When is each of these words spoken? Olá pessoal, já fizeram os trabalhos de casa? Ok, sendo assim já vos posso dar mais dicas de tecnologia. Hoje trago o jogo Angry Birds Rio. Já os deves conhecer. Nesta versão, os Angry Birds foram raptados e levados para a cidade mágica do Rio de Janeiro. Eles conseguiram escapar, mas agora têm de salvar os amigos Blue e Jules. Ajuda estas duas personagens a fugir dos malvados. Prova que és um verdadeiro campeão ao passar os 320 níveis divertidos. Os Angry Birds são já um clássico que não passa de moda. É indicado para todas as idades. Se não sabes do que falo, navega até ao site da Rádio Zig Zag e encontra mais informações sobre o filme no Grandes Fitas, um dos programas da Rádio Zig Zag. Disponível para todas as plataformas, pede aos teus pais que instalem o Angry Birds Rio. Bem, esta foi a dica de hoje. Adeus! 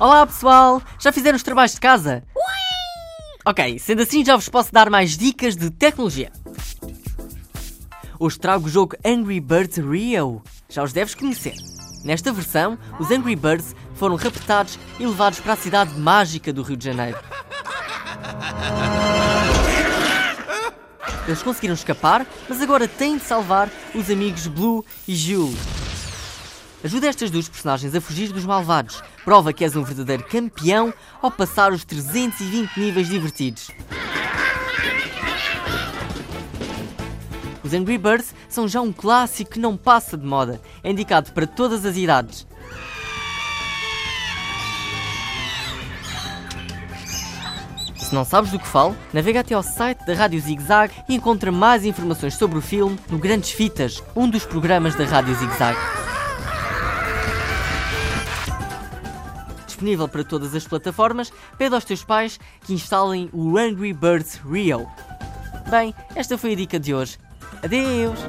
Olá 0.00 0.26
pessoal, 0.26 0.82
já 0.98 1.12
fizeram 1.12 1.36
os 1.36 1.42
trabalhos 1.42 1.74
de 1.74 1.80
casa? 1.80 2.24
Ok, 3.44 3.78
sendo 3.78 4.00
assim 4.00 4.24
já 4.24 4.34
vos 4.34 4.48
posso 4.48 4.72
dar 4.72 4.88
mais 4.88 5.14
dicas 5.14 5.54
de 5.54 5.68
tecnologia. 5.70 6.32
Hoje 8.18 8.38
trago 8.38 8.66
o 8.66 8.70
jogo 8.70 8.96
Angry 9.04 9.38
Birds 9.40 9.76
Rio. 9.76 10.42
Já 10.70 10.82
os 10.82 10.94
deves 10.94 11.14
conhecer. 11.14 11.52
Nesta 12.02 12.32
versão, 12.32 12.78
os 12.98 13.10
Angry 13.10 13.36
Birds 13.36 13.76
foram 13.94 14.16
raptados 14.16 14.78
e 14.98 15.06
levados 15.06 15.38
para 15.38 15.52
a 15.52 15.56
cidade 15.56 15.92
mágica 16.00 16.50
do 16.50 16.62
Rio 16.62 16.78
de 16.78 16.84
Janeiro. 16.86 17.18
Eles 21.26 21.42
conseguiram 21.42 21.74
escapar, 21.74 22.26
mas 22.48 22.62
agora 22.62 22.88
têm 22.88 23.18
de 23.18 23.24
salvar 23.24 23.70
os 23.94 24.10
amigos 24.10 24.46
Blue 24.46 24.82
e 25.06 25.14
Jules. 25.14 25.79
Ajuda 26.82 27.08
estas 27.08 27.30
duas 27.30 27.46
personagens 27.46 27.94
a 27.94 28.00
fugir 28.00 28.32
dos 28.32 28.46
malvados. 28.46 29.02
Prova 29.22 29.52
que 29.52 29.64
és 29.64 29.76
um 29.76 29.84
verdadeiro 29.84 30.24
campeão 30.24 30.94
ao 31.20 31.30
passar 31.30 31.72
os 31.72 31.84
320 31.84 32.76
níveis 32.78 33.08
divertidos. 33.08 33.70
Os 37.62 37.74
Angry 37.74 37.98
Birds 37.98 38.34
são 38.48 38.66
já 38.66 38.80
um 38.80 38.92
clássico 38.92 39.52
que 39.52 39.58
não 39.58 39.76
passa 39.76 40.16
de 40.16 40.26
moda. 40.26 40.60
É 40.82 40.90
indicado 40.90 41.32
para 41.32 41.46
todas 41.46 41.84
as 41.84 41.96
idades. 41.96 42.46
Se 47.96 48.14
não 48.14 48.24
sabes 48.24 48.50
do 48.50 48.58
que 48.58 48.66
falo, 48.66 48.96
navega 49.12 49.40
até 49.40 49.54
ao 49.54 49.62
site 49.62 50.04
da 50.04 50.14
Rádio 50.14 50.40
Zig 50.40 50.60
Zag 50.62 50.92
e 51.08 51.14
encontra 51.14 51.52
mais 51.52 51.84
informações 51.84 52.34
sobre 52.34 52.58
o 52.58 52.62
filme 52.62 52.98
no 53.08 53.18
Grandes 53.18 53.52
Fitas, 53.52 54.02
um 54.16 54.28
dos 54.28 54.44
programas 54.44 54.96
da 54.96 55.04
Rádio 55.04 55.34
Zig 55.36 55.56
Zag. 55.56 55.78
Disponível 59.80 60.08
para 60.08 60.22
todas 60.22 60.54
as 60.54 60.66
plataformas, 60.68 61.32
pede 61.56 61.74
aos 61.74 61.86
teus 61.86 62.04
pais 62.04 62.38
que 62.66 62.74
instalem 62.74 63.30
o 63.32 63.56
Angry 63.56 63.94
Birds 63.94 64.34
Rio. 64.34 64.86
Bem, 65.70 65.94
esta 66.14 66.36
foi 66.36 66.52
a 66.52 66.56
dica 66.56 66.78
de 66.78 66.92
hoje. 66.92 67.16
Adeus! 67.64 68.20